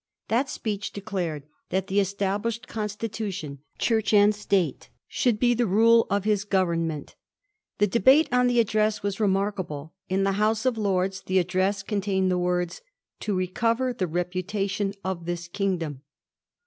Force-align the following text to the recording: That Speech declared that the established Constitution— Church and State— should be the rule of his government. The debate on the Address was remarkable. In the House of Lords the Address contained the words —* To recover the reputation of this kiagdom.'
That 0.29 0.49
Speech 0.49 0.93
declared 0.93 1.43
that 1.69 1.85
the 1.85 1.99
established 1.99 2.67
Constitution— 2.67 3.59
Church 3.77 4.15
and 4.15 4.33
State— 4.33 4.89
should 5.07 5.37
be 5.37 5.53
the 5.53 5.67
rule 5.67 6.07
of 6.09 6.23
his 6.23 6.43
government. 6.43 7.13
The 7.77 7.85
debate 7.85 8.27
on 8.31 8.47
the 8.47 8.59
Address 8.59 9.03
was 9.03 9.19
remarkable. 9.19 9.93
In 10.09 10.23
the 10.23 10.31
House 10.41 10.65
of 10.65 10.75
Lords 10.75 11.21
the 11.21 11.37
Address 11.37 11.83
contained 11.83 12.31
the 12.31 12.39
words 12.39 12.81
—* 13.09 13.19
To 13.19 13.35
recover 13.35 13.93
the 13.93 14.07
reputation 14.07 14.95
of 15.05 15.27
this 15.27 15.47
kiagdom.' 15.47 15.99